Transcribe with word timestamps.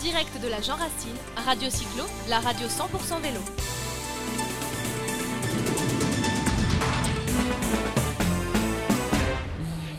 direct 0.00 0.40
de 0.42 0.48
la 0.48 0.60
Jean 0.60 0.76
Racine, 0.76 1.16
Radio 1.44 1.68
Cyclo, 1.70 2.04
la 2.28 2.40
radio 2.40 2.66
100% 2.68 3.20
vélo. 3.20 3.40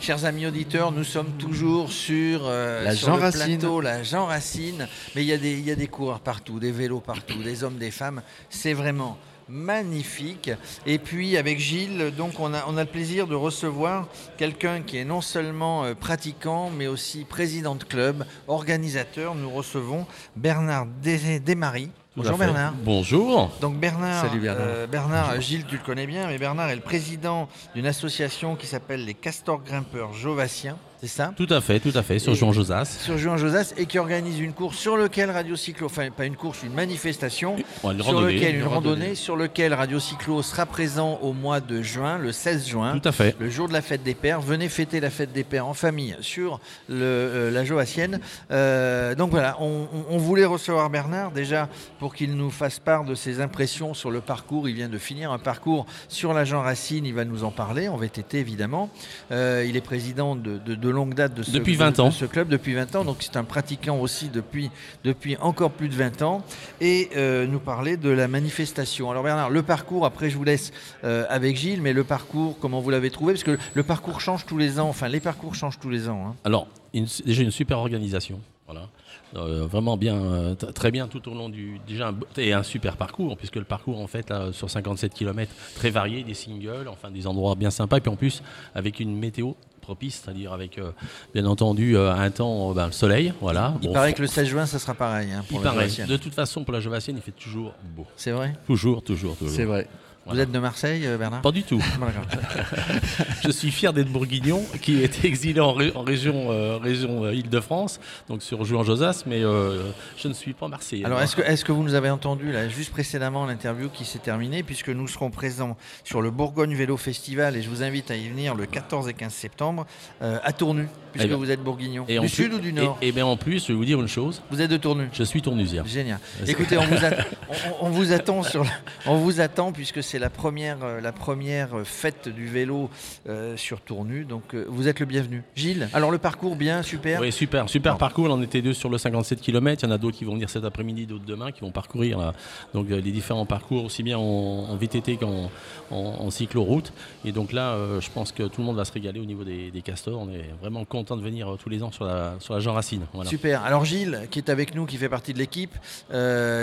Chers 0.00 0.24
amis 0.24 0.46
auditeurs, 0.46 0.90
nous 0.90 1.04
sommes 1.04 1.30
toujours 1.38 1.92
sur, 1.92 2.40
euh, 2.44 2.82
La 2.82 2.94
sur 2.96 3.06
Jean 3.08 3.16
le 3.16 3.22
Racine. 3.22 3.58
plateau, 3.58 3.80
la 3.80 4.02
Jean 4.02 4.26
Racine. 4.26 4.88
Mais 5.14 5.22
il 5.22 5.28
y, 5.28 5.32
a 5.32 5.38
des- 5.38 5.52
il 5.52 5.64
y 5.64 5.70
a 5.70 5.76
des 5.76 5.86
coureurs 5.86 6.18
partout, 6.18 6.58
des 6.58 6.72
vélos 6.72 6.98
partout, 6.98 7.40
des 7.40 7.62
hommes, 7.62 7.78
des 7.78 7.92
femmes. 7.92 8.20
C'est 8.50 8.72
vraiment 8.72 9.16
magnifique. 9.48 10.50
Et 10.86 10.98
puis 10.98 11.36
avec 11.36 11.58
Gilles, 11.58 12.12
donc 12.16 12.38
on 12.40 12.52
a, 12.54 12.64
on 12.68 12.76
a 12.76 12.84
le 12.84 12.90
plaisir 12.90 13.26
de 13.26 13.34
recevoir 13.34 14.08
quelqu'un 14.36 14.82
qui 14.82 14.98
est 14.98 15.04
non 15.04 15.20
seulement 15.20 15.84
euh, 15.84 15.94
pratiquant, 15.94 16.70
mais 16.70 16.86
aussi 16.86 17.24
président 17.24 17.74
de 17.74 17.84
club, 17.84 18.24
organisateur. 18.48 19.34
Nous 19.34 19.50
recevons 19.50 20.06
Bernard 20.36 20.86
Des- 21.02 21.40
Desmaris. 21.40 21.90
Bonjour. 22.14 22.36
Bernard. 22.36 22.74
Bonjour. 22.84 23.50
Donc 23.62 23.76
Bernard, 23.78 24.26
Salut 24.26 24.40
Bernard. 24.40 24.66
euh, 24.68 24.86
Bernard, 24.86 25.40
Gilles, 25.40 25.64
tu 25.66 25.78
le 25.78 25.82
connais 25.82 26.06
bien, 26.06 26.26
mais 26.26 26.36
Bernard 26.38 26.68
est 26.68 26.74
le 26.76 26.82
président 26.82 27.48
d'une 27.74 27.86
association 27.86 28.54
qui 28.54 28.66
s'appelle 28.66 29.04
les 29.06 29.14
Castors 29.14 29.62
Grimpeurs 29.62 30.12
Jovassiens, 30.12 30.76
c'est 31.02 31.08
ça 31.08 31.32
Tout 31.36 31.48
à 31.50 31.60
fait, 31.60 31.80
tout 31.80 31.90
à 31.96 32.02
fait, 32.04 32.20
sur 32.20 32.32
Et- 32.32 32.36
Jean 32.36 32.52
Josas. 32.52 32.84
Sur 33.02 33.18
Juan 33.18 33.36
Josas 33.36 33.74
et 33.76 33.86
qui 33.86 33.98
organise 33.98 34.38
une 34.38 34.52
course 34.52 34.76
sur 34.76 34.96
lequel 34.96 35.30
Radio 35.32 35.56
Cyclo, 35.56 35.86
enfin 35.86 36.10
pas 36.10 36.26
une 36.26 36.36
course, 36.36 36.62
une 36.62 36.74
manifestation, 36.74 37.56
Ouais, 37.82 37.92
une 37.94 38.02
sur 38.02 38.12
randonnée, 38.12 38.34
lequel 38.34 38.54
une 38.54 38.60
une 38.60 38.66
randonnée, 38.68 38.94
randonnée. 39.00 39.14
sur 39.16 39.34
lequel 39.36 39.74
Radio 39.74 39.98
Cyclo 39.98 40.42
sera 40.42 40.64
présent 40.64 41.18
au 41.20 41.32
mois 41.32 41.60
de 41.60 41.82
juin, 41.82 42.18
le 42.18 42.30
16 42.30 42.68
juin. 42.68 42.96
Tout 43.00 43.08
à 43.08 43.10
fait. 43.10 43.34
Le 43.40 43.50
jour 43.50 43.66
de 43.66 43.72
la 43.72 43.82
fête 43.82 44.04
des 44.04 44.14
pères, 44.14 44.40
venez 44.40 44.68
fêter 44.68 45.00
la 45.00 45.10
fête 45.10 45.32
des 45.32 45.42
pères 45.42 45.66
en 45.66 45.74
famille 45.74 46.16
sur 46.20 46.60
le, 46.88 46.96
euh, 47.02 47.50
la 47.50 47.64
Joassienne. 47.64 48.20
Euh, 48.52 49.16
donc 49.16 49.30
voilà, 49.32 49.56
on, 49.60 49.88
on- 49.92 50.04
on 50.14 50.18
voulait 50.18 50.44
recevoir 50.44 50.88
Bernard 50.88 51.32
déjà 51.32 51.68
pour 51.98 52.14
qu'il 52.14 52.36
nous 52.36 52.50
fasse 52.50 52.78
part 52.78 53.04
de 53.04 53.16
ses 53.16 53.40
impressions 53.40 53.92
sur 53.92 54.12
le 54.12 54.20
parcours. 54.20 54.68
Il 54.68 54.76
vient 54.76 54.88
de 54.88 54.98
finir 54.98 55.32
un 55.32 55.38
parcours 55.40 55.84
sur 56.08 56.32
la 56.32 56.44
Jean 56.44 56.62
Racine, 56.62 57.04
il 57.06 57.14
va 57.14 57.24
nous 57.24 57.42
en 57.42 57.50
parler 57.50 57.88
en 57.88 57.96
VTT 57.96 58.38
évidemment. 58.38 58.88
Euh, 59.32 59.64
il 59.66 59.76
est 59.76 59.80
président 59.80 60.36
de, 60.36 60.58
de- 60.58 60.76
de 60.76 60.91
longue 60.92 61.14
date 61.14 61.34
de 61.34 61.42
ce, 61.42 61.50
Depuis 61.50 61.72
de- 61.74 61.78
20 61.78 61.96
de 61.96 62.00
ans. 62.02 62.10
ce 62.10 62.24
club, 62.24 62.48
depuis 62.48 62.74
20 62.74 62.94
ans, 62.96 63.04
donc 63.04 63.16
c'est 63.20 63.36
un 63.36 63.44
pratiquant 63.44 63.98
aussi 63.98 64.28
depuis, 64.28 64.70
depuis 65.04 65.36
encore 65.38 65.70
plus 65.72 65.88
de 65.88 65.94
20 65.94 66.22
ans. 66.22 66.42
Et 66.80 67.10
euh, 67.16 67.46
nous 67.46 67.58
parler 67.60 67.96
de 67.96 68.08
la 68.10 68.28
manifestation. 68.28 69.10
Alors 69.10 69.22
Bernard, 69.22 69.50
le 69.50 69.62
parcours, 69.62 70.04
après 70.06 70.30
je 70.30 70.36
vous 70.36 70.44
laisse 70.44 70.72
euh, 71.04 71.24
avec 71.28 71.56
Gilles, 71.56 71.82
mais 71.82 71.92
le 71.92 72.04
parcours, 72.04 72.56
comment 72.60 72.80
vous 72.80 72.90
l'avez 72.90 73.10
trouvé? 73.10 73.32
Parce 73.32 73.44
que 73.44 73.58
le 73.74 73.82
parcours 73.82 74.20
change 74.20 74.46
tous 74.46 74.58
les 74.58 74.78
ans, 74.78 74.88
enfin 74.88 75.08
les 75.08 75.20
parcours 75.20 75.54
changent 75.54 75.78
tous 75.80 75.90
les 75.90 76.08
ans. 76.08 76.26
hein. 76.28 76.34
Alors, 76.44 76.66
une- 76.94 77.06
déjà 77.24 77.42
une 77.42 77.50
super 77.50 77.78
organisation. 77.78 78.40
Voilà. 78.66 78.88
Euh, 79.34 79.66
vraiment 79.66 79.96
bien, 79.96 80.16
euh, 80.22 80.54
très 80.54 80.90
bien 80.90 81.08
tout 81.08 81.26
au 81.28 81.34
long 81.34 81.48
du. 81.48 81.80
Déjà, 81.86 82.08
un, 82.08 82.14
et 82.36 82.52
un 82.52 82.62
super 82.62 82.96
parcours, 82.98 83.36
puisque 83.38 83.56
le 83.56 83.64
parcours, 83.64 83.98
en 84.00 84.06
fait, 84.06 84.28
là, 84.30 84.52
sur 84.52 84.68
57 84.70 85.14
km, 85.14 85.50
très 85.74 85.88
varié, 85.90 86.22
des 86.22 86.34
singles, 86.34 86.86
enfin 86.88 87.10
des 87.10 87.26
endroits 87.26 87.54
bien 87.54 87.70
sympas, 87.70 87.96
et 87.96 88.00
puis 88.00 88.10
en 88.10 88.16
plus, 88.16 88.42
avec 88.74 89.00
une 89.00 89.16
météo 89.18 89.52
propice, 89.82 90.22
c'est-à-dire 90.24 90.52
avec, 90.54 90.78
euh, 90.78 90.92
bien 91.34 91.44
entendu, 91.44 91.96
euh, 91.96 92.12
un 92.14 92.30
temps, 92.30 92.70
euh, 92.70 92.74
ben, 92.74 92.86
le 92.86 92.92
soleil, 92.92 93.34
voilà. 93.40 93.74
Il 93.82 93.88
Bon, 93.88 93.92
paraît 93.92 94.14
que 94.14 94.22
le 94.22 94.28
16 94.28 94.46
juin, 94.48 94.64
ça 94.64 94.78
sera 94.78 94.94
pareil. 94.94 95.30
hein, 95.32 95.42
il 95.44 95.48
pour 95.48 95.58
la 95.62 95.70
paraît. 95.72 95.84
Joassienne. 95.88 96.08
De 96.08 96.16
toute 96.16 96.32
façon, 96.34 96.64
pour 96.64 96.72
la 96.72 96.80
Jovassienne, 96.80 97.16
il 97.16 97.22
fait 97.22 97.32
toujours 97.32 97.74
beau. 97.94 98.06
C'est 98.16 98.30
vrai? 98.30 98.54
Toujours, 98.66 99.02
toujours, 99.02 99.36
toujours. 99.36 99.54
C'est 99.54 99.64
vrai. 99.64 99.86
Vous 100.24 100.38
êtes 100.38 100.52
de 100.52 100.58
Marseille, 100.60 101.02
euh, 101.06 101.18
Bernard 101.18 101.42
Pas 101.42 101.50
du 101.50 101.62
tout. 101.64 101.82
Je 103.44 103.50
suis 103.50 103.70
fier 103.72 103.92
d'être 103.92 104.08
bourguignon, 104.08 104.62
qui 104.80 105.02
est 105.02 105.24
exilé 105.24 105.60
en, 105.60 105.72
ré- 105.72 105.92
en 105.94 106.02
région, 106.02 106.50
euh, 106.52 106.76
région 106.78 107.24
euh, 107.24 107.34
Île-de-France, 107.34 107.98
donc 108.28 108.42
sur 108.42 108.64
Jouan 108.64 108.84
Josas, 108.84 109.24
mais 109.26 109.42
euh, 109.42 109.90
je 110.16 110.28
ne 110.28 110.32
suis 110.32 110.52
pas 110.52 110.68
marseillais. 110.68 111.04
Alors, 111.04 111.20
est-ce 111.20 111.34
que, 111.36 111.42
est 111.42 111.62
que 111.64 111.72
vous 111.72 111.82
nous 111.82 111.94
avez 111.94 112.08
entendu, 112.10 112.52
là, 112.52 112.68
juste 112.68 112.92
précédemment, 112.92 113.46
l'interview 113.46 113.88
qui 113.88 114.04
s'est 114.04 114.20
terminée, 114.20 114.62
puisque 114.62 114.88
nous 114.90 115.08
serons 115.08 115.30
présents 115.30 115.76
sur 116.04 116.22
le 116.22 116.30
Bourgogne 116.30 116.74
Vélo 116.74 116.96
Festival, 116.96 117.56
et 117.56 117.62
je 117.62 117.68
vous 117.68 117.82
invite 117.82 118.10
à 118.10 118.16
y 118.16 118.28
venir 118.28 118.54
le 118.54 118.66
14 118.66 119.08
et 119.08 119.14
15 119.14 119.32
septembre, 119.32 119.86
euh, 120.22 120.38
à 120.44 120.52
Tournu, 120.52 120.88
puisque 121.12 121.28
Eh 121.30 121.34
vous 121.34 121.50
êtes 121.50 121.62
bourguignon. 121.62 122.04
Et 122.08 122.14
du 122.14 122.20
plus- 122.20 122.28
sud 122.28 122.54
ou 122.54 122.58
du 122.60 122.72
nord 122.72 122.96
Et, 123.02 123.08
et 123.08 123.12
bien 123.12 123.26
en 123.26 123.36
plus, 123.36 123.62
je 123.66 123.68
vais 123.68 123.74
vous 123.74 123.84
dire 123.84 124.00
une 124.00 124.08
chose, 124.08 124.40
Vous 124.50 124.60
êtes 124.60 124.70
de 124.70 124.76
Tournu 124.76 125.08
je 125.12 125.24
suis 125.24 125.42
tournusien. 125.42 125.82
Génial. 125.84 126.20
Écoutez, 126.46 126.78
on 126.78 126.84
vous, 126.86 126.96
on- 127.82 127.86
on 127.86 127.90
vous 127.90 128.12
attend 128.12 128.42
sur, 128.44 128.64
on 129.06 129.16
vous 129.16 129.40
attend 129.40 129.72
puisque 129.72 130.02
c'est 130.12 130.18
la 130.18 130.28
première, 130.28 130.76
euh, 130.84 131.00
la 131.00 131.10
première 131.10 131.70
fête 131.84 132.28
du 132.28 132.46
vélo 132.46 132.90
euh, 133.30 133.56
sur 133.56 133.80
Tournu. 133.80 134.26
Donc 134.26 134.42
euh, 134.52 134.66
vous 134.68 134.86
êtes 134.86 135.00
le 135.00 135.06
bienvenu. 135.06 135.42
Gilles. 135.56 135.88
Alors 135.94 136.10
le 136.10 136.18
parcours 136.18 136.54
bien, 136.54 136.82
super. 136.82 137.22
Oui, 137.22 137.32
super, 137.32 137.66
super 137.70 137.96
parcours. 137.96 138.26
On 138.26 138.32
en 138.32 138.42
était 138.42 138.60
deux 138.60 138.74
sur 138.74 138.90
le 138.90 138.98
57 138.98 139.40
km. 139.40 139.82
Il 139.82 139.86
y 139.86 139.90
en 139.90 139.94
a 139.94 139.96
d'autres 139.96 140.18
qui 140.18 140.26
vont 140.26 140.34
venir 140.34 140.50
cet 140.50 140.66
après-midi, 140.66 141.06
d'autres 141.06 141.24
demain, 141.24 141.50
qui 141.50 141.62
vont 141.62 141.70
parcourir 141.70 142.18
là. 142.18 142.34
donc 142.74 142.90
les 142.90 143.00
différents 143.00 143.46
parcours, 143.46 143.84
aussi 143.86 144.02
bien 144.02 144.18
en, 144.18 144.22
en 144.68 144.76
VTT 144.76 145.16
qu'en 145.16 145.50
en, 145.90 145.96
en 145.96 146.30
cycloroute. 146.30 146.92
Et 147.24 147.32
donc 147.32 147.52
là, 147.52 147.70
euh, 147.72 147.98
je 148.02 148.10
pense 148.10 148.32
que 148.32 148.42
tout 148.42 148.60
le 148.60 148.66
monde 148.66 148.76
va 148.76 148.84
se 148.84 148.92
régaler 148.92 149.18
au 149.18 149.24
niveau 149.24 149.44
des, 149.44 149.70
des 149.70 149.80
castors. 149.80 150.20
On 150.20 150.28
est 150.30 150.50
vraiment 150.60 150.84
content 150.84 151.16
de 151.16 151.22
venir 151.22 151.56
tous 151.58 151.70
les 151.70 151.82
ans 151.82 151.90
sur 151.90 152.04
la, 152.04 152.34
sur 152.38 152.52
la 152.52 152.60
Jean 152.60 152.74
Racine. 152.74 153.06
Voilà. 153.14 153.30
Super. 153.30 153.62
Alors 153.64 153.86
Gilles, 153.86 154.28
qui 154.30 154.40
est 154.40 154.50
avec 154.50 154.74
nous, 154.74 154.84
qui 154.84 154.98
fait 154.98 155.08
partie 155.08 155.32
de 155.32 155.38
l'équipe. 155.38 155.74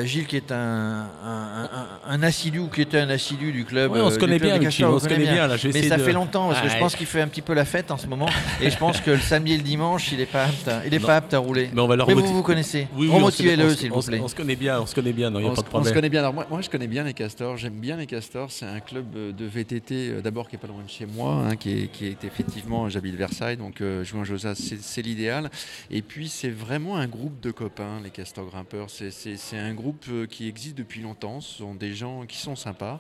Gilles, 0.04 0.28
qui 0.28 0.36
est 0.36 0.52
un, 0.52 1.08
un, 1.26 1.64
un- 1.64 1.88
un 2.08 2.22
assidu, 2.22 2.60
ou 2.60 2.68
qui 2.68 2.82
était 2.82 3.00
un 3.00 3.10
assidu 3.10 3.39
du 3.52 3.66
club. 3.66 3.92
Ouais, 3.92 4.00
on 4.02 4.08
euh, 4.08 4.10
se 4.10 4.16
du 4.16 4.20
connaît 4.20 4.40
bien 4.40 4.60
Castors, 4.60 4.94
on 4.94 5.00
se 5.00 5.08
connaît 5.08 5.32
bien, 5.32 5.48
là, 5.48 5.58
je 5.58 5.68
vais 5.68 5.82
Mais 5.82 5.88
ça 5.88 5.98
de- 5.98 6.04
fait 6.04 6.14
longtemps 6.14 6.50
parce 6.50 6.62
que 6.62 6.70
je 6.70 6.78
pense 6.78 6.96
qu'il 6.96 7.06
fait 7.08 7.22
un 7.22 7.28
petit 7.28 7.42
peu 7.42 7.54
la 7.54 7.66
fête 7.66 7.90
en 7.92 7.98
ce 7.98 8.08
moment. 8.08 8.28
et 8.62 8.70
je 8.70 8.78
pense 8.78 9.00
que 9.02 9.12
le 9.12 9.20
samedi 9.20 9.54
et 9.54 9.58
le 9.58 9.64
dimanche, 9.64 10.12
il 10.12 10.20
est 10.22 10.26
pas 10.26 10.44
apte. 10.46 10.68
à- 10.68 10.86
Il 10.86 10.94
est 10.94 11.00
Non. 11.00 11.08
pas 11.08 11.16
apte 11.18 11.34
à 11.34 11.40
rouler. 11.40 11.70
Mais 11.74 11.82
on 11.82 11.88
va 11.88 11.96
leur 11.96 12.08
Mais 12.08 12.14
vous 12.14 12.26
vous 12.26 12.44
connaissez. 12.44 12.88
Oui, 12.96 13.08
oui, 13.08 13.16
Remotivez-le, 13.16 13.66
on 13.66 13.70
se- 13.70 13.76
s'il 13.76 13.92
vous 13.92 14.02
plaît. 14.02 14.20
On 14.24 14.28
se 14.28 14.36
connaît 14.36 14.56
bien, 14.56 14.80
on 14.82 14.86
se 14.86 14.94
connaît 14.96 15.14
bien, 15.14 15.30
non, 15.30 15.40
il 15.40 15.44
n'y 15.44 15.48
a 15.50 15.52
On, 15.52 15.56
pas 15.56 15.62
de 15.62 15.66
on 15.66 15.66
se 15.66 15.70
problème. 15.70 15.94
connaît 15.94 16.10
bien. 16.10 16.20
Alors 16.20 16.34
moi, 16.34 16.46
moi, 16.50 16.62
je 16.62 16.70
connais 16.70 16.88
bien 16.88 17.04
les 17.04 17.14
Castors. 17.14 17.58
J'aime 17.58 17.80
bien 17.80 17.98
les 17.98 18.06
Castors. 18.06 18.52
C'est 18.52 18.66
un 18.66 18.80
club 18.80 19.06
euh, 19.16 19.32
de 19.32 19.46
VTT 19.46 20.10
euh, 20.10 20.22
d'abord 20.22 20.50
qui 20.50 20.56
est 20.56 20.60
pas 20.60 20.68
loin 20.68 20.84
de 20.84 20.90
chez 20.90 21.06
moi, 21.06 21.46
hein, 21.50 21.56
qui, 21.56 21.84
est, 21.84 21.88
qui 21.88 22.06
est 22.08 22.24
effectivement, 22.24 22.90
j'habite 22.90 23.16
Versailles, 23.16 23.58
donc 23.58 23.82
euh, 23.82 24.04
jouer 24.04 24.20
en 24.20 24.24
Josas, 24.24 24.56
c'est 24.82 25.02
l'idéal. 25.02 25.50
Et 25.92 26.02
puis 26.02 26.28
c'est 26.30 26.50
vraiment 26.50 26.98
un 26.98 27.08
groupe 27.08 27.40
de 27.42 27.52
copains, 27.52 28.00
les 28.04 28.10
Castors 28.10 28.46
grimpeurs. 28.48 28.88
C'est- 28.90 29.10
un 29.58 29.74
groupe 29.74 30.06
euh, 30.12 30.26
qui 30.26 30.48
existe 30.48 30.78
depuis 30.78 31.02
longtemps. 31.02 31.42
Ce 31.42 31.58
sont 31.60 31.74
des 31.76 31.94
gens 31.94 32.24
qui 32.28 32.38
sont 32.38 32.56
sympas, 32.56 33.00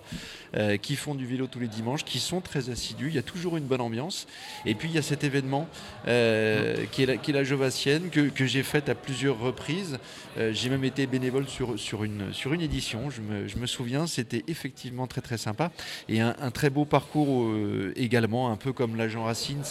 euh, 0.55 0.77
qui 0.77 0.95
font 0.95 1.15
du 1.15 1.25
vélo 1.25 1.47
tous 1.47 1.59
les 1.59 1.67
dimanches, 1.67 2.03
qui 2.03 2.19
sont 2.19 2.41
très 2.41 2.69
assidus. 2.69 3.07
Il 3.09 3.15
y 3.15 3.19
a 3.19 3.23
toujours 3.23 3.57
une 3.57 3.65
bonne 3.65 3.81
ambiance. 3.81 4.27
Et 4.65 4.75
puis 4.75 4.89
il 4.89 4.95
y 4.95 4.97
a 4.97 5.01
cet 5.01 5.23
événement 5.23 5.67
euh, 6.07 6.85
qui, 6.91 7.03
est 7.03 7.05
la, 7.05 7.17
qui 7.17 7.31
est 7.31 7.33
la 7.33 7.43
Jovassienne 7.43 8.09
que, 8.09 8.29
que 8.29 8.45
j'ai 8.45 8.63
faite 8.63 8.89
à 8.89 8.95
plusieurs 8.95 9.39
reprises. 9.39 9.99
Euh, 10.37 10.51
j'ai 10.53 10.69
même 10.69 10.83
été 10.83 11.07
bénévole 11.07 11.47
sur, 11.47 11.79
sur, 11.79 12.03
une, 12.03 12.33
sur 12.33 12.53
une 12.53 12.61
édition, 12.61 13.09
je 13.09 13.21
me, 13.21 13.47
je 13.47 13.57
me 13.57 13.65
souviens, 13.65 14.07
c'était 14.07 14.43
effectivement 14.47 15.07
très 15.07 15.21
très 15.21 15.37
sympa. 15.37 15.71
Et 16.07 16.19
un, 16.19 16.35
un 16.41 16.51
très 16.51 16.69
beau 16.69 16.85
parcours 16.85 17.53
également, 17.95 18.51
un 18.51 18.57
peu 18.57 18.73
comme 18.73 18.95
l'agent 18.95 19.23
Racine, 19.23 19.61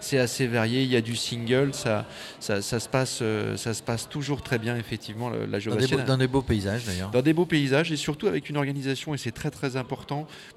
c'est 0.00 0.18
assez 0.18 0.46
varié, 0.46 0.82
il 0.82 0.90
y 0.90 0.96
a 0.96 1.00
du 1.00 1.16
single, 1.16 1.74
ça, 1.74 2.06
ça, 2.40 2.62
ça 2.62 2.80
se, 2.80 2.88
passe, 2.88 3.22
ça 3.56 3.74
se 3.74 3.82
passe 3.82 4.08
toujours 4.08 4.42
très 4.42 4.58
bien 4.58 4.76
effectivement 4.76 5.30
la, 5.30 5.38
la 5.38 5.46
Dans 5.46 5.52
des, 5.54 5.60
Jovassienne. 5.60 6.00
beaux, 6.00 6.06
dans 6.06 6.16
des 6.16 6.26
beaux 6.26 6.42
paysages 6.42 6.84
d'ailleurs. 6.84 7.10
Dans 7.10 7.22
des 7.22 7.32
beaux 7.32 7.46
paysages 7.46 7.92
et 7.92 7.96
surtout 7.96 8.26
avec 8.26 8.48
une 8.48 8.56
organisation, 8.56 9.14
et 9.14 9.18
c'est 9.18 9.32
très 9.32 9.50
très 9.50 9.76
important 9.76 9.93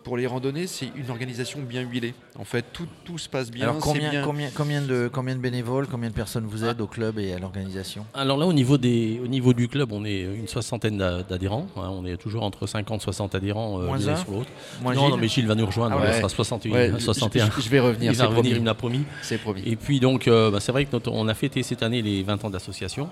pour 0.03 0.17
les 0.17 0.27
randonnées, 0.27 0.67
c'est 0.67 0.89
une 0.95 1.09
organisation 1.09 1.59
bien 1.61 1.81
huilée. 1.81 2.13
En 2.37 2.43
fait, 2.43 2.65
tout, 2.73 2.87
tout 3.05 3.17
se 3.17 3.27
passe 3.29 3.51
bien. 3.51 3.63
Alors 3.69 3.79
combien, 3.79 4.09
bien- 4.09 4.21
combien, 4.23 4.49
combien, 4.53 4.81
de, 4.81 5.09
combien 5.11 5.35
de 5.35 5.39
bénévoles, 5.41 5.87
combien 5.87 6.09
de 6.09 6.13
personnes 6.13 6.45
vous 6.45 6.63
êtes 6.63 6.79
au 6.81 6.87
club 6.87 7.19
et 7.19 7.33
à 7.33 7.39
l'organisation 7.39 8.05
Alors 8.13 8.37
là, 8.37 8.45
au 8.45 8.53
niveau, 8.53 8.77
des, 8.77 9.19
au 9.23 9.27
niveau 9.27 9.53
du 9.53 9.67
club, 9.67 9.91
on 9.91 10.03
est 10.05 10.21
une 10.21 10.47
soixantaine 10.47 10.97
d'a- 10.97 11.23
d'adhérents. 11.23 11.67
hein. 11.77 11.89
on 11.91 12.05
est 12.05 12.17
toujours 12.17 12.43
entre 12.43 12.67
50 12.67 13.01
et 13.01 13.03
60 13.03 13.35
adhérents 13.35 13.79
euh, 13.81 13.85
Moins 13.87 13.97
l'un 13.97 14.13
un 14.13 14.15
sur 14.17 14.31
l'autre. 14.31 14.49
Non, 14.83 14.91
Gilles 14.91 14.99
non, 15.09 15.17
mais 15.17 15.27
Gilles 15.27 15.47
va 15.47 15.55
nous 15.55 15.65
rejoindre. 15.65 15.97
Ah 15.99 16.03
ouais. 16.03 16.11
Il 16.11 16.17
sera 16.17 16.29
61, 16.29 16.73
Ouais, 16.73 16.91
je- 16.93 16.97
61. 17.03 17.49
je, 17.55 17.61
je 17.61 17.69
vais 17.69 17.79
revenir, 17.79 18.11
il 18.11 18.17
va 18.17 18.25
revenir, 18.25 18.41
promis. 18.43 18.55
il 18.55 18.61
me 18.61 18.65
l'a 18.65 18.73
promis. 18.75 19.03
C'est 19.21 19.37
promis. 19.37 19.61
Et 19.65 19.75
puis 19.75 19.99
donc, 19.99 20.27
euh, 20.27 20.51
bah, 20.51 20.59
c'est 20.59 20.71
vrai 20.71 20.85
que 20.85 20.91
notre- 20.93 21.11
on 21.11 21.27
a 21.27 21.33
fêté 21.33 21.63
cette 21.63 21.83
année 21.83 22.01
les 22.01 22.23
20 22.23 22.43
ans 22.45 22.49
d'association. 22.49 23.09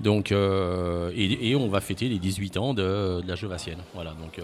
Donc, 0.00 0.30
euh, 0.30 1.10
et, 1.16 1.50
et 1.50 1.56
on 1.56 1.68
va 1.68 1.80
fêter 1.80 2.08
les 2.08 2.18
18 2.20 2.56
ans 2.56 2.72
de, 2.72 3.20
de 3.20 3.24
la 3.26 3.34
Jovassienne. 3.34 3.78
Voilà. 3.94 4.10
Donc, 4.10 4.38
euh, 4.38 4.42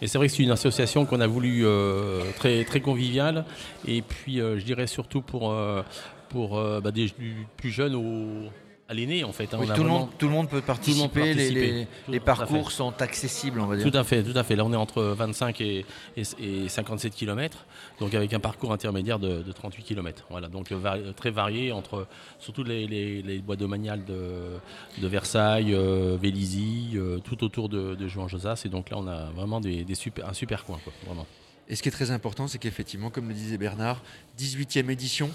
mais 0.00 0.06
c'est 0.08 0.18
vrai 0.18 0.26
que 0.28 0.34
c'est 0.34 0.42
une 0.42 0.50
association 0.60 1.06
qu'on 1.06 1.20
a 1.20 1.26
voulu 1.26 1.62
euh, 1.64 2.22
très 2.36 2.64
très 2.64 2.80
conviviale. 2.80 3.44
Et 3.86 4.02
puis, 4.02 4.40
euh, 4.40 4.58
je 4.58 4.64
dirais 4.64 4.86
surtout 4.86 5.22
pour 5.22 5.52
euh, 5.52 5.82
pour 6.28 6.62
bah, 6.80 6.92
des 6.92 7.12
plus 7.56 7.70
jeunes 7.70 7.96
au 7.96 8.50
à 8.90 8.94
l'aîné 8.94 9.22
en 9.22 9.32
fait. 9.32 9.44
hein. 9.54 9.58
Oui, 9.60 9.66
On 9.68 9.70
a 9.70 9.74
tout, 9.74 9.82
le 9.82 9.88
vraiment- 9.88 10.00
monde, 10.00 10.08
tout 10.18 10.26
le 10.26 10.32
monde 10.32 10.48
peut 10.48 10.60
participer, 10.60 11.08
peut 11.08 11.20
les- 11.20 11.26
participer. 11.34 11.60
les, 11.60 11.84
Tout- 12.06 12.10
les 12.12 12.18
tout 12.18 12.22
à 12.24 12.26
parcours 12.36 12.72
sont 12.72 13.00
accessibles, 13.00 13.60
on 13.60 13.66
va 13.66 13.76
dire. 13.76 13.88
Tout 13.88 13.96
à 13.96 14.02
fait, 14.02 14.22
tout 14.24 14.36
à 14.36 14.42
fait. 14.42 14.56
Là, 14.56 14.64
on 14.64 14.72
est 14.72 14.76
entre 14.76 15.02
25 15.02 15.60
et, 15.60 15.86
et- 16.16 16.22
et 16.64 16.68
57 16.68 17.14
km, 17.14 17.64
donc 18.00 18.14
avec 18.14 18.32
un 18.34 18.40
parcours 18.40 18.72
intermédiaire 18.72 19.18
de, 19.20 19.42
de 19.42 19.52
38 19.52 19.84
km. 19.84 20.24
Voilà, 20.28 20.48
donc 20.48 20.72
euh, 20.72 20.76
vari- 20.76 21.14
très 21.14 21.30
varié 21.30 21.70
entre 21.70 22.06
surtout 22.40 22.64
les, 22.64 22.86
les- 22.88 23.22
les 23.22 23.38
bois 23.38 23.56
domaniales 23.56 24.04
de, 24.04 24.58
de 25.00 25.06
Versailles, 25.06 25.72
euh, 25.72 26.16
Vélizy, 26.20 26.90
euh, 26.96 27.18
tout 27.18 27.44
autour 27.44 27.68
de, 27.68 27.94
de 27.94 28.08
Juan-Josas. 28.08 28.62
Et 28.64 28.68
donc 28.68 28.90
là, 28.90 28.96
on 28.98 29.06
a 29.06 29.26
vraiment 29.36 29.60
des, 29.60 29.84
des 29.84 29.94
super, 29.94 30.28
un 30.28 30.32
super 30.34 30.64
coin, 30.64 30.80
quoi, 30.82 30.92
vraiment. 31.06 31.26
Et 31.68 31.76
ce 31.76 31.82
qui 31.84 31.88
est 31.88 31.92
très 31.92 32.10
important, 32.10 32.48
c'est 32.48 32.58
qu'effectivement, 32.58 33.10
comme 33.10 33.28
le 33.28 33.34
disait 33.34 33.56
Bernard, 33.56 34.02
18e 34.36 34.90
édition. 34.90 35.30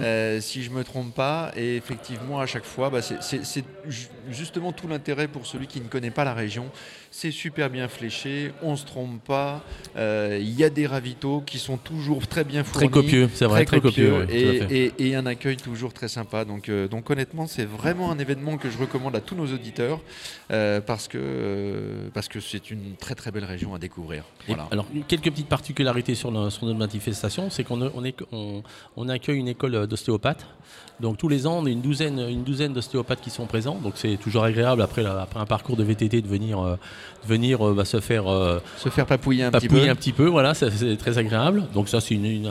Euh, 0.00 0.40
si 0.40 0.62
je 0.62 0.70
me 0.70 0.84
trompe 0.84 1.14
pas. 1.14 1.52
Et 1.56 1.76
effectivement, 1.76 2.40
à 2.40 2.46
chaque 2.46 2.64
fois, 2.64 2.90
bah, 2.90 3.02
c'est- 3.02 3.22
c'est 3.22 3.44
c'est 3.44 3.64
ju- 3.88 4.08
justement 4.30 4.72
tout 4.72 4.88
l'intérêt 4.88 5.28
pour 5.28 5.46
celui 5.46 5.66
qui 5.66 5.80
ne 5.80 5.88
connaît 5.88 6.10
pas 6.10 6.24
la 6.24 6.34
région. 6.34 6.66
C'est 7.10 7.30
super 7.30 7.70
bien 7.70 7.88
fléché, 7.88 8.52
on 8.62 8.76
se 8.76 8.84
trompe 8.84 9.22
pas. 9.24 9.64
euh, 9.96 10.38
Il 10.40 10.50
y 10.58 10.64
a 10.64 10.70
des 10.70 10.86
ravitaux 10.86 11.40
qui 11.46 11.58
sont 11.58 11.76
toujours 11.78 12.26
très 12.26 12.44
bien 12.44 12.62
fournis. 12.64 12.88
Très 12.88 12.92
copieux, 12.92 13.30
c'est 13.32 13.46
vrai, 13.46 13.64
très, 13.64 13.80
copieux. 13.80 14.18
ouais, 14.18 14.26
et, 14.28 14.58
fait. 14.60 14.76
et- 14.76 15.08
et 15.08 15.14
un 15.16 15.24
accueil 15.24 15.56
toujours 15.56 15.92
très 15.94 16.08
sympa. 16.08 16.44
Donc, 16.44 16.68
euh, 16.68 16.88
donc 16.88 17.08
honnêtement, 17.10 17.46
c'est 17.46 17.64
vraiment 17.64 18.10
un 18.10 18.18
événement 18.18 18.58
que 18.58 18.68
je 18.70 18.76
recommande 18.76 19.16
à 19.16 19.20
tous 19.20 19.34
nos 19.34 19.46
auditeurs 19.46 20.00
parce 20.86 21.08
que 21.08 22.08
parce 22.14 22.28
que 22.28 22.40
c'est 22.40 22.70
une 22.70 22.96
très 22.96 23.14
très 23.14 23.30
belle 23.30 23.44
région 23.44 23.74
à 23.74 23.78
découvrir. 23.78 24.24
Voilà. 24.46 24.68
alors, 24.70 24.86
quelques 25.08 25.24
petites 25.30 25.48
particularités 25.48 26.14
sur, 26.14 26.30
le- 26.30 26.50
sur 26.50 26.66
notre 26.66 26.78
manifestation, 26.78 27.50
c'est 27.50 27.64
qu'on 27.64 27.80
on 27.82 28.04
est- 28.04 28.16
on- 28.32 28.62
on 28.96 29.08
accueille 29.08 29.38
une 29.38 29.48
école 29.48 29.85
d'ostéopathes. 29.86 30.46
Donc 30.98 31.18
tous 31.18 31.28
les 31.28 31.46
ans, 31.46 31.58
on 31.62 31.66
a 31.66 31.68
une 31.70 31.82
douzaine, 31.82 32.18
une 32.18 32.42
douzaine 32.42 32.72
d'ostéopathes 32.72 33.20
qui 33.20 33.28
sont 33.28 33.44
présents. 33.44 33.78
Donc 33.82 33.94
c'est 33.96 34.16
toujours 34.16 34.44
agréable 34.44 34.80
après, 34.80 35.02
la- 35.02 35.20
après 35.20 35.38
un 35.40 35.44
parcours 35.44 35.76
de 35.76 35.84
VTT 35.84 36.22
de 36.22 36.26
venir, 36.26 36.58
euh, 36.58 36.76
de 37.22 37.28
venir 37.28 37.66
euh, 37.68 37.74
bah, 37.74 37.84
se 37.84 38.00
faire 38.00 38.26
euh, 38.32 38.60
Se 38.78 38.88
faire 38.88 39.04
papouiller 39.04 39.44
un 39.44 39.50
petit 39.50 39.66
papouiller 39.68 39.84
peu. 39.86 39.90
un 39.90 39.94
petit 39.94 40.12
peu. 40.12 40.24
Voilà, 40.26 40.54
c'est 40.54 40.96
très 40.96 41.18
agréable. 41.18 41.64
Donc 41.74 41.90
ça, 41.90 42.00
c'est 42.00 42.14
une- 42.14 42.24
une, 42.24 42.46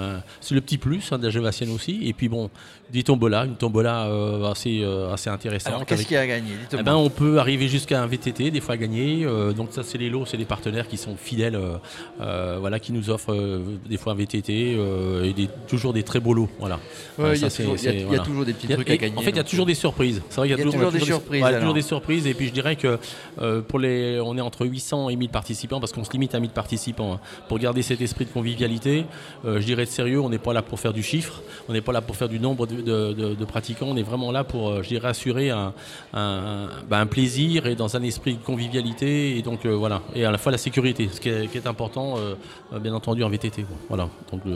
le 0.54 0.62
petit 0.62 0.78
plus 0.78 1.12
hein, 1.12 1.18
de 1.18 1.24
la 1.26 1.32
aussi. 1.72 2.02
Et 2.08 2.14
puis 2.14 2.30
bon, 2.30 2.52
des 2.94 3.02
tombolas, 3.02 3.46
une 3.46 3.56
tombola 3.56 4.06
euh, 4.06 4.52
assez, 4.52 4.82
euh, 4.84 5.10
euh, 5.10 5.14
assez 5.14 5.30
intéressante. 5.32 5.74
Alors, 5.74 5.86
qu'est-ce 5.86 6.02
avec- 6.02 6.08
qu'il 6.08 6.16
y 6.16 6.18
a 6.20 6.22
à 6.22 6.28
gagner 6.28 6.52
eh 6.80 6.84
ben, 6.84 6.96
on 6.96 7.10
peut 7.10 7.40
arriver 7.40 7.68
jusqu'à 7.68 8.02
un 8.04 8.06
VTT, 8.06 8.52
des 8.52 8.62
fois 8.62 8.78
gagner. 8.78 9.26
Euh, 9.26 9.54
donc 9.54 9.70
ça, 9.72 9.82
c'est 9.82 9.98
les 9.98 10.10
lots, 10.12 10.26
c'est 10.28 10.38
les 10.38 10.46
partenaires 10.46 10.88
qui 10.88 10.98
sont 10.98 11.16
fidèles, 11.16 11.56
euh, 11.56 11.78
euh, 12.22 12.58
voilà, 12.60 12.80
qui 12.80 12.94
nous 12.94 13.10
offrent 13.10 13.34
euh, 13.34 13.64
des 13.90 13.98
fois 13.98 14.14
un 14.14 14.16
VTT 14.16 14.76
euh, 14.78 15.24
et 15.24 15.34
des- 15.34 15.50
toujours 15.68 15.94
des 15.94 16.04
très 16.04 16.20
beaux 16.20 16.34
lots. 16.36 16.50
Voilà. 16.60 16.80
Ouais, 17.18 17.25
Ouais, 17.30 17.36
il 17.38 17.42
y, 17.42 17.46
a 17.46 17.50
toujours- 17.50 17.76
il 17.78 17.84
y 17.84 17.88
a- 17.88 17.92
il 17.94 18.00
y 18.00 18.04
a 18.04 18.46
des 18.46 18.54
petits 18.54 18.66
Il 18.66 18.70
y 18.70 18.74
a- 18.74 18.76
trucs 18.76 18.90
à 18.90 18.98
gagner. 18.98 19.18
en 19.18 19.22
fait, 19.22 19.30
il 19.32 19.36
y 19.38 19.40
a 19.40 19.44
toujours 19.44 19.66
des 19.66 19.76
surprises. 19.76 20.22
C'est 20.30 20.38
vrai, 20.38 20.48
Il 20.48 20.52
y 20.52 20.54
a 20.54 20.58
toujours, 20.64 20.88
a 20.88 20.92
des 20.92 21.00
surprises, 21.00 21.42
ouais, 21.42 21.48
alors. 21.48 21.60
toujours 21.60 21.74
des 21.74 21.82
surprises. 21.82 22.28
Et 22.28 22.34
puis 22.34 22.48
je 22.48 22.54
dirais 22.54 22.76
que 22.76 22.98
euh, 23.42 23.62
pour 23.62 23.80
les, 23.80 24.20
on 24.20 24.38
est 24.38 24.42
entre 24.42 24.66
800 24.66 25.10
et 25.10 25.16
1000 25.16 25.30
participants 25.30 25.80
parce 25.80 25.92
qu'on 25.92 26.04
se 26.04 26.12
limite 26.12 26.36
à 26.36 26.40
1000 26.40 26.52
participants 26.52 27.14
hein. 27.14 27.20
pour 27.48 27.60
garder 27.60 27.82
cet 27.82 28.02
esprit 28.02 28.26
de 28.26 28.30
convivialité. 28.32 29.06
euh, 29.46 29.60
je 29.60 29.66
dirais 29.66 29.86
de 29.86 29.90
sérieux. 29.90 30.20
On 30.22 30.30
n'est 30.30 30.38
pas 30.38 30.54
là 30.54 30.62
pour 30.62 30.80
faire 30.80 30.94
du 30.94 31.04
chiffre. 31.04 31.42
On 31.70 31.74
n'est 31.74 31.82
pas 31.82 31.92
là 31.92 32.02
pour 32.02 32.16
faire 32.16 32.30
du 32.30 32.40
nombre 32.40 32.68
de, 32.68 32.76
de- 32.82 33.14
de- 33.14 33.34
de 33.36 33.46
pratiquants. 33.46 33.88
On 33.90 33.98
est 33.98 34.04
vraiment 34.04 34.32
là 34.32 34.44
pour, 34.44 34.70
euh, 34.70 34.84
je 34.84 34.90
dirais, 34.90 35.08
assurer 35.10 35.50
un, 35.50 35.74
un- 36.14 36.68
bah, 36.90 37.00
un 37.00 37.06
plaisir 37.08 37.66
et 37.68 37.76
dans 37.76 37.96
un 37.96 38.04
esprit 38.04 38.36
de 38.36 38.44
convivialité 38.44 39.38
et 39.38 39.42
donc 39.42 39.66
euh, 39.66 39.76
voilà 39.76 40.02
et 40.16 40.26
à 40.26 40.32
la 40.32 40.38
fois 40.38 40.52
la 40.52 40.58
sécurité, 40.58 41.10
ce 41.12 41.20
qui 41.20 41.30
est, 41.30 41.48
qui 41.48 41.58
est 41.58 41.68
important, 41.68 42.16
euh, 42.18 42.36
euh, 42.74 42.80
bien 42.80 42.94
entendu 42.94 43.24
en 43.24 43.30
VTT. 43.30 43.64
quoi. 43.64 43.76
Voilà. 43.90 44.10
Donc, 44.32 44.42
le- 44.46 44.56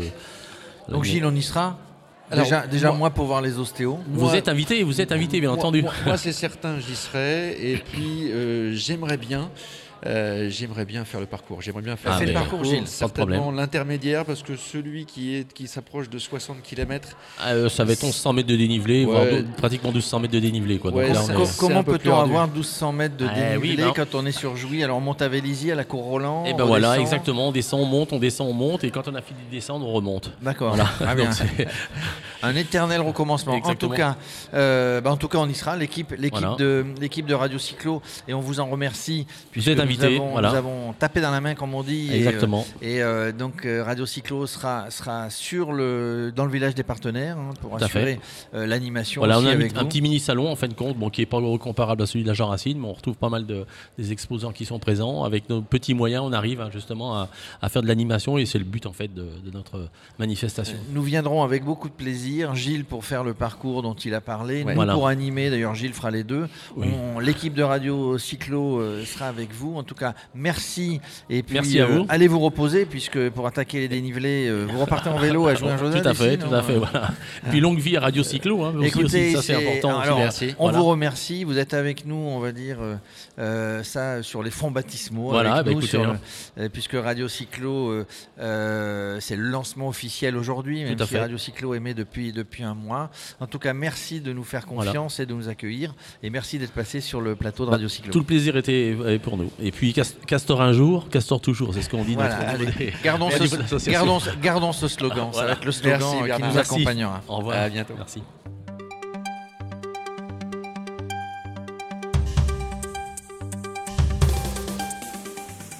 Donc, 0.92 1.04
le- 1.06 1.10
Gilles, 1.10 1.26
on 1.26 1.36
y 1.36 1.42
sera? 1.42 1.78
Alors, 2.32 2.44
Déjà, 2.46 2.68
déjà 2.68 2.88
moi- 2.90 2.98
moi, 2.98 3.10
pour 3.10 3.26
voir 3.26 3.42
les 3.42 3.58
ostéos. 3.58 4.00
vous 4.08 4.26
Moi- 4.26 4.36
êtes 4.38 4.48
invité, 4.50 4.84
vous 4.84 5.02
êtes 5.02 5.12
invité, 5.12 5.40
bien 5.40 5.50
Moi- 5.50 5.58
entendu. 5.58 5.82
Moi, 5.82 5.92
moi, 6.06 6.18
c'est 6.18 6.32
certain, 6.46 6.80
j'y 6.80 6.96
serai. 6.96 7.58
Et 7.60 7.78
puis, 7.78 8.32
euh, 8.32 8.72
j'aimerais 8.74 9.18
bien. 9.18 9.50
Euh, 10.06 10.50
j'aimerais 10.50 10.86
bien 10.86 11.06
faire 11.06 11.20
le 11.20 11.26
parcours. 11.26 11.62
J'aimerais 11.62 11.82
bien 11.82 11.96
faire 11.96 12.14
Ah, 12.20 12.24
le 12.24 12.34
parcours, 12.34 12.64
Gilles. 12.64 12.88
certainement 12.88 13.52
l'intermédiaire 13.52 14.26
parce 14.26 14.44
que 14.44 14.56
celui 14.56 15.06
qui 15.06 15.36
est 15.36 15.52
qui 15.54 15.68
s'approche 15.68 16.10
de 16.10 16.18
60 16.20 16.62
km, 16.64 17.10
Euh, 17.46 17.70
ça 17.70 17.84
va 17.84 17.94
être 17.94 18.04
1100 18.04 18.34
mètres 18.34 18.48
de 18.48 18.56
dénivelé, 18.56 19.06
Ouais. 19.06 19.12
voire 19.12 19.26
pratiquement 19.58 19.92
1200 19.92 20.20
mètres 20.20 20.34
de 20.34 20.40
dénivelé. 20.40 20.78
Quoi. 20.78 20.92
Donc 20.92 21.00
Ouais, 21.00 21.10
là, 21.14 21.22
c'est- 21.22 21.32
on 21.34 21.36
Co- 21.36 21.42
est- 21.44 21.46
c'est 21.46 21.60
comment 21.60 21.84
peut-on 21.84 22.20
avoir 22.20 22.48
1200 22.48 22.92
mètres 22.92 23.18
de 23.18 23.26
Eh 23.26 23.58
oui, 23.58 23.62
dénivelé 23.70 23.84
ben- 23.84 23.94
quand 23.96 24.16
on 24.16 24.26
est 24.26 24.32
sur 24.32 24.56
Jouy? 24.56 24.84
Alors 24.84 24.98
on 24.98 25.02
monte 25.02 25.22
à 25.22 25.28
Vélizy, 25.28 25.72
à 25.72 25.76
la 25.76 25.84
cour 25.84 26.04
Roland. 26.04 26.46
Et 26.46 26.54
on 26.54 26.58
ben 26.58 26.66
voilà, 26.66 27.00
exactement. 27.00 27.50
On 27.50 27.52
descend, 27.52 27.82
on 27.82 27.86
monte, 27.86 28.14
on 28.14 28.20
descend, 28.20 28.48
on 28.50 28.54
monte, 28.54 28.84
et 28.84 28.92
quand 28.92 29.08
on 29.08 29.16
a 29.16 29.22
fini 29.22 29.40
de 29.50 29.52
descendre, 29.56 29.86
on 29.88 29.94
remonte. 29.94 30.32
D'accord. 30.42 30.76
Voilà. 30.76 30.90
C'est- 31.32 31.68
Un 32.42 32.56
éternel 32.56 33.02
recommencement. 33.02 33.54
Exactement. 33.56 33.92
En 33.92 33.96
tout 33.96 34.02
cas, 34.02 34.16
euh, 34.54 35.02
bah, 35.02 35.12
en 35.12 35.18
tout 35.18 35.28
cas, 35.28 35.40
on 35.40 35.50
y 35.50 35.54
sera. 35.54 35.76
L'équipe, 35.76 36.12
l'équipe 36.18 36.40
Voilà. 36.40 36.56
de 36.58 36.86
l'équipe 37.02 37.26
de 37.26 37.34
Radio 37.34 37.60
Cyclo, 37.60 38.02
et 38.30 38.34
on 38.34 38.40
vous 38.40 38.62
en 38.62 38.68
remercie. 38.68 39.28
puisque 39.52 39.68
êtes 39.68 39.80
nous 39.98 40.04
avons- 40.04 40.32
voilà. 40.32 40.50
Nous 40.52 40.56
avons 40.58 40.94
tapé 40.94 41.22
dans 41.22 41.32
la 41.32 41.42
main, 41.42 41.56
comme 41.56 41.74
on 41.74 41.84
dit. 41.84 42.10
et, 42.12 42.18
Exactement. 42.18 42.66
euh, 42.82 42.86
Et, 42.86 43.02
euh, 43.02 43.32
donc 43.32 43.66
euh, 43.66 43.84
Radio 43.84 44.06
Cyclo 44.06 44.46
sera 44.48 44.90
sera 44.92 45.30
sur 45.30 45.72
le 45.74 46.32
dans 46.36 46.46
le 46.46 46.52
village 46.52 46.76
des 46.76 46.84
partenaires 46.84 47.38
hein, 47.38 47.52
pour 47.62 47.78
Tout 47.78 47.84
assurer 47.84 48.20
l'animation. 48.54 49.22
Voilà, 49.22 49.40
on 49.40 49.46
a 49.46 49.50
un, 49.50 49.54
avec 49.54 49.76
un 49.78 49.86
petit 49.86 50.02
mini 50.02 50.20
salon 50.20 50.50
en 50.52 50.56
fin 50.56 50.68
de 50.68 50.74
compte, 50.74 50.98
bon, 50.98 51.10
qui 51.10 51.22
est 51.22 51.26
pas 51.26 51.40
comparable 51.60 52.02
à 52.04 52.06
celui 52.06 52.24
de 52.24 52.28
la 52.28 52.34
Jean 52.34 52.48
Racine, 52.48 52.80
mais 52.80 52.88
on 52.88 52.94
retrouve 52.94 53.16
pas 53.16 53.30
mal 53.30 53.46
de 53.46 53.66
des 53.98 54.12
exposants 54.12 54.52
qui 54.52 54.66
sont 54.66 54.80
présents. 54.80 55.24
Avec 55.24 55.50
nos 55.50 55.62
petits 55.62 55.94
moyens, 55.94 56.24
on 56.26 56.34
arrive 56.34 56.62
hein, 56.62 56.70
justement 56.72 57.16
à, 57.16 57.30
à 57.62 57.70
faire 57.70 57.82
de 57.82 57.88
l'animation 57.88 58.38
et 58.38 58.46
c'est 58.46 58.60
le 58.60 58.66
but 58.66 58.86
en 58.86 58.94
fait 58.94 59.14
de, 59.14 59.22
de 59.46 59.52
notre 59.54 59.88
manifestation. 60.18 60.78
Nous 60.94 61.02
viendrons 61.04 61.44
avec 61.44 61.64
beaucoup 61.64 61.88
de 61.90 61.94
plaisir. 61.94 62.56
Gilles 62.56 62.86
pour 62.86 63.06
faire 63.06 63.24
le 63.24 63.34
parcours 63.34 63.82
dont 63.82 63.94
il 63.94 64.14
a 64.14 64.22
parlé. 64.22 64.64
Ouais. 64.64 64.72
Nous 64.72 64.76
Voilà. 64.76 64.94
pour 64.94 65.08
animer. 65.08 65.50
D'ailleurs, 65.50 65.76
Gilles 65.76 65.94
fera 65.94 66.12
les 66.12 66.24
deux. 66.24 66.48
Oui. 66.76 66.88
L'équipe 67.22 67.54
de 67.54 67.64
Radio 67.64 68.18
Cyclo 68.18 68.82
sera 69.06 69.28
avec 69.28 69.54
vous. 69.54 69.76
En 69.80 69.84
tout 69.84 69.96
cas, 69.96 70.14
merci. 70.36 71.00
Et 71.30 71.44
puis, 71.44 71.56
Merci 71.56 71.80
à 71.80 71.86
euh, 71.86 72.00
vous. 72.00 72.06
allez 72.10 72.28
vous 72.28 72.40
reposer 72.40 72.86
puisque 72.86 73.30
pour 73.30 73.48
attaquer 73.48 73.80
les 73.80 73.88
dénivelés, 73.88 74.48
euh, 74.48 74.66
vous 74.70 74.80
repartez 74.86 75.10
en 75.10 75.18
vélo 75.18 75.48
à 75.48 75.56
jouer 75.56 75.72
un 75.72 75.78
tout 75.78 76.08
à 76.08 76.14
fait, 76.14 76.38
tout 76.38 76.54
à 76.54 76.62
fait, 76.62 76.78
voilà. 76.78 77.10
Puis 77.50 77.60
longue 77.60 77.80
vie 77.80 77.98
à 77.98 78.02
Radio 78.02 78.24
Cyclo, 78.24 78.64
hein, 78.64 78.74
Écoutez, 78.84 79.04
aussi, 79.04 79.32
ça 79.34 79.42
c'est 79.42 79.56
important. 79.56 79.98
aussi. 80.00 80.04
alors, 80.08 80.20
Merci. 80.20 80.56
on 80.60 80.64
Voilà. 80.66 80.78
vous 80.80 80.86
remercie. 80.86 81.44
Vous 81.44 81.58
êtes 81.58 81.74
avec 81.74 82.06
nous, 82.06 82.16
on 82.16 82.40
va 82.40 82.52
dire 82.52 82.78
euh, 82.82 82.96
euh, 83.40 83.84
ça 83.84 84.22
sur 84.24 84.44
les 84.44 84.52
fonds 84.52 84.72
baptismaux. 84.72 85.30
Voilà, 85.30 85.56
avec 85.56 85.66
bah, 85.66 85.72
nous 85.74 85.78
écoutez, 85.80 86.04
sur, 86.04 86.10
hein. 86.10 86.20
euh, 86.60 86.70
puisque 86.70 86.94
Radio 86.94 87.28
Cyclo, 87.28 87.90
euh, 87.92 88.06
euh, 88.40 89.18
c'est 89.20 89.36
le 89.36 89.44
lancement 89.44 89.88
officiel 89.88 90.36
aujourd'hui, 90.38 90.84
même 90.84 90.98
si. 91.06 91.18
Radio 91.18 91.38
Cyclo 91.38 91.74
émet 91.74 91.94
depuis 91.94 92.32
depuis 92.32 92.64
un 92.64 92.74
mois. 92.74 93.10
En 93.40 93.48
tout 93.48 93.60
cas, 93.60 93.74
merci 93.74 94.22
de 94.22 94.34
nous 94.34 94.44
faire 94.44 94.66
Voilà. 94.70 94.92
confiance 94.92 95.20
et 95.20 95.26
de 95.26 95.34
nous 95.34 95.50
accueillir, 95.50 95.94
et 96.24 96.30
merci 96.30 96.58
d'être 96.60 96.72
passé 96.74 97.02
sur 97.02 97.22
le 97.22 97.36
plateau 97.36 97.66
de 97.66 97.70
Bah, 97.70 97.76
Radio 97.76 97.88
Cyclo. 97.88 98.12
Tout 98.12 98.20
le 98.20 98.26
plaisir 98.26 98.56
était 98.58 98.96
pour 99.22 99.38
nous. 99.38 99.52
Et 99.62 99.69
puis 99.72 99.94
Cas- 99.94 100.14
Castor 100.28 100.62
un 100.62 100.74
jour, 100.74 101.10
Castor 101.10 101.40
toujours, 101.42 101.74
c'est 101.74 101.82
ce 101.82 101.90
qu'on 101.90 102.04
dit 102.04 102.16
Voilà, 102.16 102.36
notre- 102.38 102.50
allez, 102.50 102.66
des- 102.78 102.94
gardons, 103.04 103.30
ce, 103.30 103.90
gardons, 103.90 104.20
gardons 104.42 104.74
ce 104.74 104.88
slogan. 104.88 105.30
Ça 105.34 105.46
va 105.46 105.52
être 105.54 105.66
le 105.66 105.72
slogan 105.72 106.00
Merci, 106.00 106.18
qui 106.18 106.24
Bernard. 106.24 106.50
nous 106.50 106.56
Merci. 106.56 106.74
accompagnera. 106.76 107.22
Au 107.28 107.36
revoir. 107.38 107.58
À 107.58 107.70
bientôt. 107.70 107.94
Merci. 107.98 108.22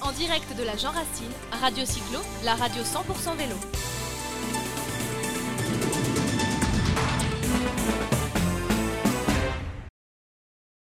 En 0.02 0.12
direct 0.12 0.56
de 0.58 0.64
la 0.64 0.76
Jean 0.76 0.90
Racine, 0.90 1.32
Radio 1.60 1.84
Cyclo, 1.84 2.18
la 2.44 2.54
radio 2.54 2.82
100% 2.82 3.36
vélo. 3.36 3.56